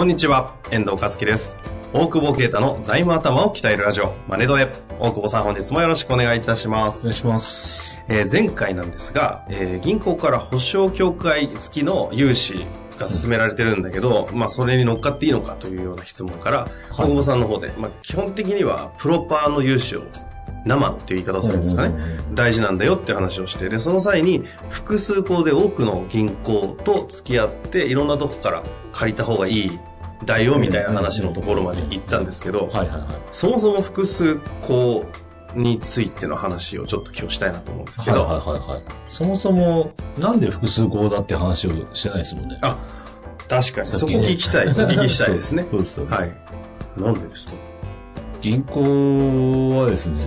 [0.00, 1.58] こんにちは、遠藤和樹です。
[1.92, 4.72] 大久保啓太の財務頭を鍛えるラジオ、マネドエ。
[4.98, 7.00] 大久保さん本日もよろしくお願いいたします。
[7.00, 8.02] お願いします。
[8.08, 12.64] えー前回なんですが、えー銀行から保証協会付きの融資
[12.98, 20.04] が進められてるんだけど、まあそれに乗っかっていいのかというような質問から、大久保さんの方で、まあ基本的にはプロパーの融資を
[20.64, 21.94] 生のっていう言い方をするんですかね。
[22.32, 28.62] 大事なんだよっていう話をして、で、その際に複数校で多くの銀行と付き合って、いろんなとこから
[28.94, 29.78] 借りた方がいい
[30.24, 32.68] 代をみたいな話のところまで行ったんですけど。
[33.32, 35.04] そもそも複数校
[35.54, 38.82] についての話をちょっと今日したいなと思うんですけど、はいはいはいはい。
[39.06, 42.58] そもそも、なんで複数項だって話をしてないですもんね。
[42.62, 42.76] あ、
[43.48, 43.86] 確かに。
[43.86, 44.68] そこ聞きたい。
[44.68, 45.66] お 聞きしたいですね。
[45.70, 46.16] そうですよね。
[46.16, 46.32] はい。
[46.96, 47.54] なんでですか？
[48.42, 50.22] 銀行はですね、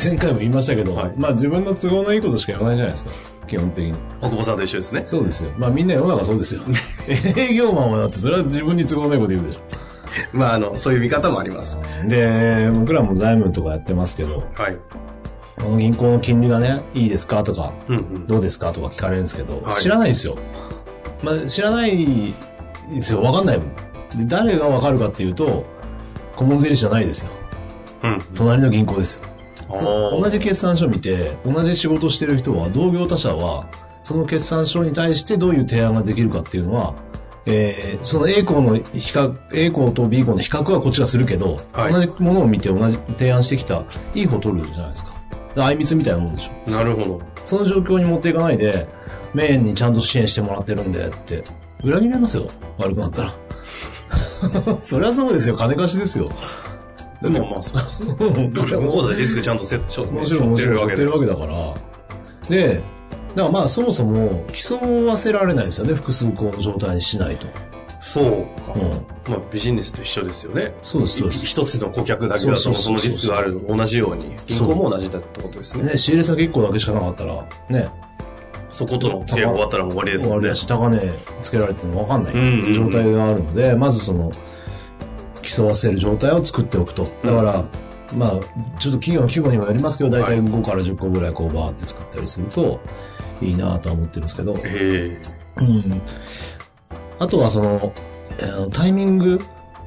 [0.00, 3.10] 前回も言いましたけど、はいまあ自分の都合のいいことしか言わないじゃないですか。
[3.48, 3.92] 基本的に。
[4.20, 5.02] 大久保さんと一緒ですね。
[5.04, 5.50] そうですよ。
[5.58, 6.62] まあみんな世の中そうですよ。
[7.08, 9.58] 営業マンはだってそれは自分に都合のいいこと言うでし
[10.32, 11.78] まあ、あの、そういう見方もあります。
[12.04, 12.08] ょ。
[12.08, 14.76] で、僕らも財務とかやってますけど、はい。
[15.56, 18.26] この銀行の金利がね、いいですかとか、うんうん。
[18.26, 20.36] どうですかとか聞かれるんですけど、はい知らないですよ。
[21.22, 22.34] まあ、知らない
[22.94, 23.22] ですよ。
[23.22, 23.66] わかんないもん。
[24.18, 25.64] で、誰がわかるかっていうと、
[26.36, 27.30] 顧問税理士じゃないですよ。
[28.04, 28.18] うん。
[28.34, 29.22] 隣の銀行ですよ。
[29.70, 33.66] 同じ決算書見て、同じ仕事してる人は、同業他社は、
[34.08, 36.94] その決算書に対してどういう提案ができるかっていうのは、
[37.44, 43.84] えー、その A 項の比較、A 項と B 項の比較はこっちがするけど、はい同じものを見て同じ提案してきた、
[44.14, 45.12] いい方取るじゃないですか。
[45.58, 46.70] あいみつみたいなもんでしょ。
[46.70, 47.20] なるほど。
[47.44, 48.88] その状況に持っていかないで、
[49.34, 51.44] メインにちゃんと支援してもらってるんでって、
[51.84, 52.46] 裏切りますよ。
[52.78, 53.34] 悪くなったら。
[54.80, 55.54] そりゃそうですよ。
[55.54, 56.30] 金貸しですよ。
[57.20, 58.14] でもまあ、そうですね。
[58.14, 61.74] 向こうでリスクちゃんとセット、もちろん、もちろん、知ってるわけだから。
[62.48, 62.80] で、
[63.34, 65.94] だからまあ、そもそも、競わせられないですよね。
[65.94, 67.46] 複数項の状態にしないと。
[68.00, 68.72] そうか。
[68.74, 68.80] うん
[69.30, 70.72] まあ、ビジネスと一緒ですよね。
[70.80, 75.84] そうですそうです一つの顧客だけだと、そのリスクがある同じように、銀行も同じだってことですね。
[75.84, 77.90] ね、仕入れ先1個だけしかなかったら、ね、
[78.70, 80.54] そことの契約終わったらもう終わりですもんね終わりだ。
[80.54, 84.30] し、高値つけられてるの分かんないいう状態があるので、まずその、
[85.42, 87.04] 競わせる状態を作っておくと。
[87.04, 87.64] だから、
[88.14, 88.30] まあ、
[88.78, 92.64] ちょっと企業の規模にもよりますけど、大体5から10個ぐらいこうバーって作ったりすると、い
[93.46, 95.20] いなとは思ってるんですけど、え
[95.60, 96.02] うん。
[97.18, 97.92] あとはその、
[98.38, 99.38] えータイミング、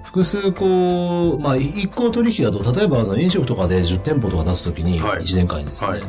[0.03, 6.01] 複数個、まあ、い一個取引だと、例えばその飲食とかで10店舗とか出すときに、はい1年間にですね、はい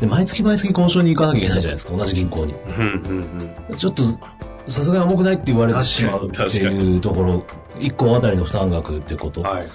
[0.00, 2.54] で、毎月毎月交渉に行かなきゃいけないじゃないですか、同じ銀行に。
[2.68, 3.76] えうんうんうん。
[3.76, 4.02] ちょっと、
[4.66, 7.44] さすがに重くないって言われてしまうっていうところ、
[7.78, 9.42] 1個あたりの負担額っていうこと。
[9.42, 9.68] はい。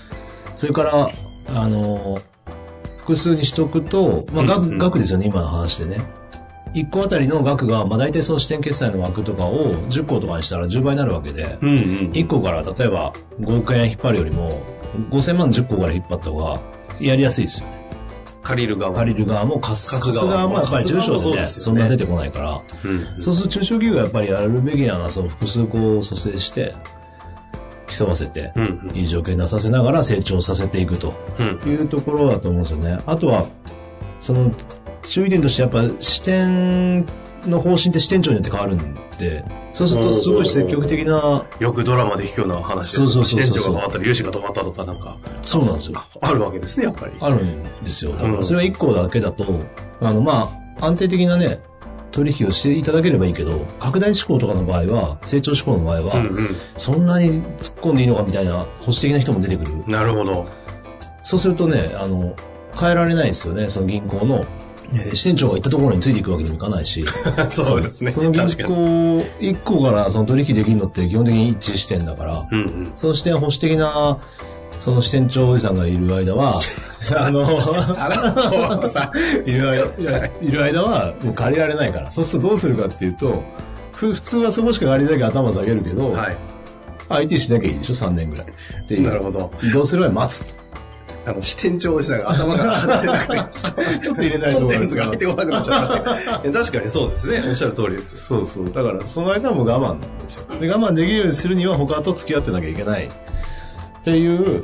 [0.55, 1.11] それから、
[1.53, 2.17] あの、
[2.97, 6.01] 複数にしとくと、まあ、額うんうん額ですよね、今の話でね。
[6.75, 11.77] 1個あたりの額が、まあ、大体その支店決済の枠とかを10個とかにしたら10倍になるわけで、うんうん。
[12.11, 14.61] 1個から例えば5億円引っ張るよりも、
[15.09, 16.59] 5000万10個から引っ張った方が
[16.99, 17.85] やりやすいですよね。
[18.43, 18.93] 借りる側。
[18.93, 23.21] 借りる側も貸す貸す側もやっぱり中小でね、そんな出てこないから、うん。
[23.21, 26.75] そうすると中小企業がやっぱりやるべきなのは、その複数個を蘇生して、
[27.87, 28.97] 競わせて、うんうん。
[28.97, 31.71] いい条件に出させながら成長させていくとうん。
[31.71, 32.97] いうところだと思うんですよね。
[33.05, 33.47] あとは、
[34.21, 34.51] その、
[35.07, 37.05] 注意点としてやっぱ支店
[37.45, 39.43] の方針って支店長によって変わるんで、
[39.73, 46.03] そうするとすごい積極的な、よくドラマで聞くような話で、そうそうそう支店長が変わったり、融資が止まったとかなんか、そうなんですよ。
[46.21, 47.13] あるわけですね、やっぱり。
[47.19, 48.11] あるんですよ。
[48.11, 49.45] だかうんらそれは1個だけだと、
[50.01, 51.59] あの、まあ、安定的なね、
[52.11, 56.55] 取引をしていただければいいけど、拡大志向とかの場合は、成長志向の場合は、うんうん。
[56.77, 59.71] そんなに突っ込んでいいのかみたいな保守的な人も出てくる。
[59.87, 60.47] なるほど。
[61.23, 62.33] そうするとね、あの、
[62.79, 64.43] 変えられないですよね、その銀行の。
[64.93, 67.05] えー支店長が行ったところについていくわけにもいかないし。
[67.49, 68.11] そうですね。
[68.11, 68.43] その銀。
[68.43, 68.47] 行
[69.39, 72.91] 1個からその取引できるのって基本的に一致視点だから、うんうん。
[72.95, 74.17] その視点保守的な、
[74.79, 76.59] その支店長おじさんがいる間は、
[77.17, 77.45] あの、
[77.95, 79.11] さらっとさ、
[79.45, 82.11] いる間いやいる間はもう借りられないから。
[82.11, 83.43] そうするとどうするかっていうと、
[83.93, 86.37] ふ普通はそこしか借りなきゃ頭下げるけど、はい。
[87.07, 88.45] IT しなきゃいいでしょ、3年ぐらい。
[88.89, 89.51] で、なるほど。
[89.63, 90.01] 移動する？
[90.01, 90.64] 前に待つと。
[91.25, 93.33] あの、支店長おじさんが頭から離れなくて、
[94.03, 95.91] ちょっと入れないとコンテンツが入ってこなくなっちゃいまし
[96.25, 96.59] たけど。
[96.59, 97.43] 確かにそうですね。
[97.47, 98.17] おっしゃる通りです。
[98.17, 98.65] そうそう。
[98.71, 100.59] だから、その間も我慢なんですよ。
[100.59, 103.05] で、我慢できるようにするには他と付き合ってなきゃいけない。
[103.05, 103.09] っ
[104.03, 104.63] ていう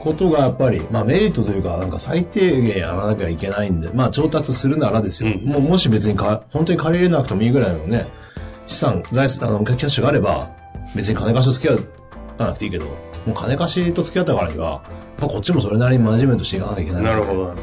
[0.00, 5.30] ことがやっぱり、まあメリットというか、なんか最低限やらなきゃいけないんで、まあ調達するならですよ。
[5.30, 8.06] うんもうもし別にか、本当に借りれなくてもいいぐらいのね、
[8.66, 10.50] 資産、財産、あの、キャッシュがあれば、
[10.94, 11.74] 別に金貸しと付き合
[12.42, 12.86] わなくていいけど、
[13.28, 14.80] もう金貸しと付き合ったからには、やっ
[15.18, 17.02] ぱこっちもそれなりにマネジメントしていかなきゃいけない。
[17.02, 17.62] なるほど、なるほ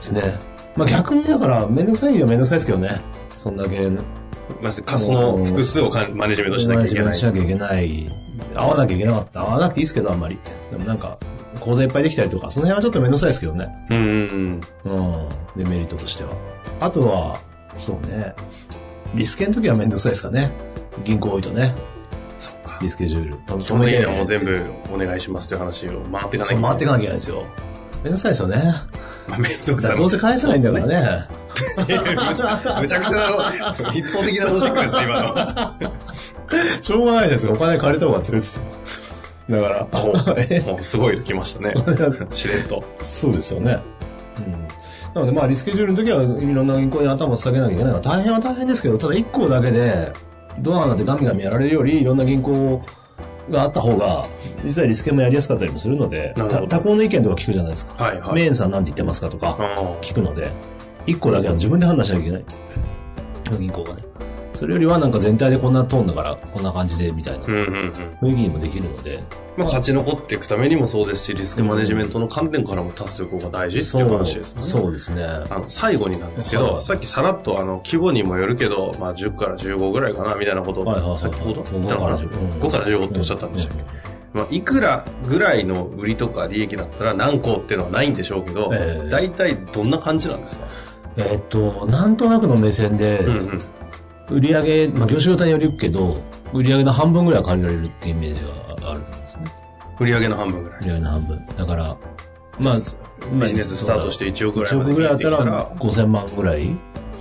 [0.00, 0.22] すね。
[0.76, 3.00] まあ逆にだから、めんどくさいよめんどくさいですけどね。
[3.36, 4.02] そんだけ、ど。
[4.62, 7.14] まず、カスの複数をマネジメントしなきゃいけない。
[7.14, 8.10] しなきゃいけない。
[8.54, 9.42] 会わなきゃいけなかった。
[9.42, 10.38] 会わなくていいですけど、あんまり。
[10.70, 11.18] でもなんか、
[11.60, 13.68] 口座いっぱいできたりとか、その辺はちょっとめんどくさいですけどね。
[13.90, 15.00] うんうんうん。
[15.00, 15.28] うん。
[15.56, 16.30] デメリットとしては。
[16.80, 17.38] あとは、
[17.76, 18.34] そうね。
[19.14, 20.50] リスケの時はめんどくさいですかね。
[21.04, 21.74] 銀行多いとね。
[22.84, 23.36] リスケジュール。
[23.46, 27.46] と基本的にはもう全部お願いしますという話を回っていかなきゃそう、回っていかなきゃいけいないですよ。
[28.04, 28.56] めんどくさいですよね。
[29.26, 29.96] まあ、めんどくさい。
[29.96, 31.44] どうせ返せないんだからね。
[31.78, 31.86] む
[32.86, 36.82] ちゃくちゃなの、一方的なロジックですね、今の。
[36.82, 37.52] しょうがないですよ。
[37.52, 38.64] お金借りた方が強いですよ。
[39.50, 39.88] だから、
[40.50, 41.74] えもうすごいの来ましたね。
[42.32, 42.84] しれっと。
[43.00, 43.78] そうですよね。
[44.38, 44.52] うん。
[45.14, 50.12] なので、まあ、リスケジュールの時はいろんな銀行に頭を下げなきゃいけないのは大変は大変ですけど、ただ1個だけで、
[50.58, 52.82] ドアなんてガミガミやられるより、いろんな銀行
[53.50, 54.24] があった方が、
[54.64, 56.34] 実はリスケもやりやすかったりもするので、
[56.68, 58.02] 他校の意見とか聞くじゃないですか。
[58.02, 58.34] はいはい。
[58.34, 60.50] メインさんなんて言ってますかとか、あ聞くので、
[61.06, 62.44] 1個だけは自分で判断しなきゃいけない。
[63.58, 64.02] 銀行がね。
[64.64, 67.44] それよりはなんか全体でこんなトーンだから、こんな感じで、みたいな。
[67.44, 69.22] 雰囲気にもできるので、
[69.58, 74.62] まあ、勝ち残っていくためにもそうですし、リスクマネジメントの観点からも達する方が大事っていう話ですね。
[74.62, 75.22] そうですね。
[75.22, 76.82] あの、最後になんですけど、はい。
[76.82, 80.80] さっきさらっと、あの、規模にもよるけど、まあ、10から15ぐらいかな、みたいなこと。
[80.80, 81.18] を、はいはいはい。
[81.18, 83.84] 先ほど言ったのかな5から10 5から15っておっしゃったんでしたっけ、
[84.32, 89.10] まあ、いくらぐらいの売りとか利益だったら何個っていうのはないんでしょうけど、ええ。
[89.10, 90.64] 大体どんな感じなんですか？
[91.16, 93.60] えーっと、なんとなくの目線で、うんうん。
[94.30, 96.16] 売り上げ、まあ、業種ごとによりくけど、
[96.52, 98.40] 売り上げの半分ぐらいは借りられるっていうイメージ
[98.82, 99.44] があるんですね。
[100.00, 100.82] 売上の半分ぐらい売。
[100.82, 101.46] り上げの半分。
[101.46, 101.96] だから、
[102.58, 102.74] まあ、
[103.32, 106.68] ビジネススタートして1億ぐらい1まで億ぐらいだったら5000万ぐらい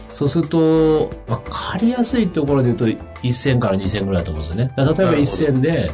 [0.10, 2.86] そうすると、まあ、借りやすいところで言うと
[3.24, 4.74] 1000から2000ぐらいだと思うんですよね。
[4.78, 5.92] 例えばなるほど1000で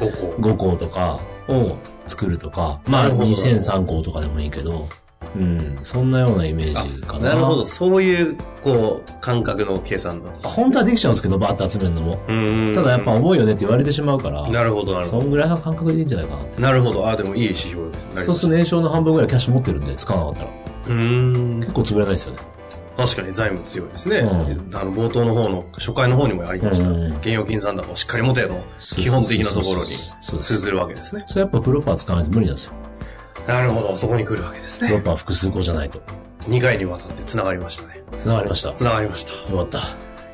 [0.00, 0.42] 5個。
[0.42, 1.76] 5項とかを
[2.06, 4.88] 作るとか、まあなるほど2000、3項とかでもいいけど、
[5.36, 7.30] うん、そんなようなイメージかな。
[7.30, 7.66] なるほど。
[7.66, 10.30] そういう、こう、感覚の計算だ。
[10.42, 12.18] 本当はできちゃうんですけど、バーッと集めるのも。
[12.28, 12.32] う
[12.70, 16.56] んただやっぱ重いよねって言われてしまうから、なるほど、なるほそんぐらいの感覚でいいんじゃないかなって。
[16.56, 16.62] ど。
[16.62, 17.08] なるほど。
[17.08, 18.24] あ、でもいい指標です。
[18.26, 20.48] そうすると年商の半分ぐらいキャッシュ持ってるんで、使わなかったら。
[20.96, 21.72] うーん結。
[21.72, 22.40] 構潰れないですよね。
[22.96, 24.18] 確かに財務強いですね。
[24.18, 26.88] うんあの、冒頭の方の、初回の方にもありました。
[26.88, 31.22] うん現預金残高をしっかり持ての基本的なところに通ずるわけですね。
[31.26, 32.72] それやっぱプロパー使わないと無理なんですよ。
[33.46, 33.96] なるほど。
[33.96, 34.88] そこに来るわけですね。
[34.88, 36.00] プロパー複数個じゃないと。
[36.42, 38.02] 2回にわたって繋がりましたね。
[38.18, 38.68] 繋がりました。
[38.70, 39.32] よ繋がりました。
[39.54, 39.80] かった。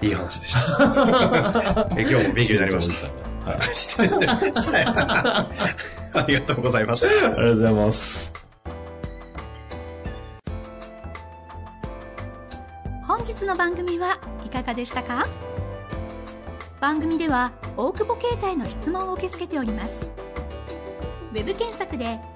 [0.03, 1.89] いい話でした。
[1.97, 3.07] え今日も勉強になりました。
[3.51, 3.59] はい。
[6.15, 7.07] ありがとうございました。
[7.07, 8.33] ありがとうございます。
[13.07, 15.25] 本日の番組はいかがでしたか？
[16.81, 20.11] 番組では大久保携帯の質問を受け付けております
[21.33, 22.19] ウェブ検索で「